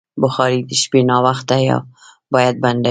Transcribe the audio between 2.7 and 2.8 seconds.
شي.